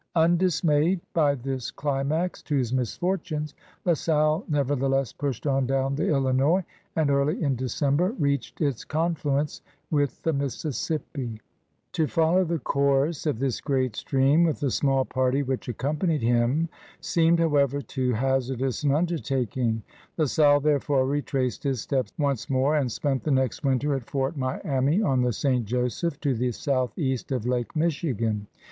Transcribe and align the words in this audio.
Undismayed 0.15 0.99
by 1.13 1.35
this 1.35 1.69
climax 1.69 2.41
to 2.41 2.55
his 2.55 2.73
misfortimes. 2.73 3.53
La 3.85 3.93
Salle 3.93 4.43
never 4.49 4.75
theless 4.75 5.15
pushed 5.15 5.45
on 5.45 5.67
down 5.67 5.93
the 5.93 6.07
Illinois, 6.09 6.63
and 6.95 7.11
early 7.11 7.39
in 7.43 7.55
December 7.55 8.09
reached 8.17 8.61
its 8.61 8.83
confluence 8.83 9.61
with 9.91 10.19
the 10.23 10.33
Mississippi. 10.33 11.39
To 11.91 12.07
follow 12.07 12.43
the 12.43 12.57
course 12.57 13.27
of 13.27 13.37
this 13.37 13.61
great 13.61 13.95
stream 13.95 14.43
with 14.43 14.59
the 14.59 14.71
small 14.71 15.05
party 15.05 15.43
which 15.43 15.67
accompanied 15.69 16.23
him 16.23 16.67
seemed, 16.99 17.39
however, 17.39 17.79
too 17.79 18.13
hazardous 18.13 18.81
an 18.81 18.89
imdertaking. 18.89 19.83
La 19.83 19.83
106 19.85 19.85
CRUSADERS 19.85 19.85
OF 19.85 19.85
NEW 19.85 20.15
FRANCE 20.25 20.31
Salle» 20.33 20.59
therefore, 20.61 21.05
retraced 21.05 21.63
his 21.63 21.79
steps 21.81 22.11
once 22.17 22.49
more 22.49 22.75
and 22.75 22.91
spent 22.91 23.21
the 23.23 23.29
next 23.29 23.63
winter 23.63 23.93
at 23.93 24.09
Fort 24.09 24.35
Miami 24.35 25.03
on 25.03 25.21
the 25.21 25.31
St. 25.31 25.63
Joseph 25.63 26.19
to 26.21 26.33
the 26.33 26.51
southeast 26.51 27.31
of 27.31 27.45
Lake 27.45 27.75
Michigan. 27.75 28.47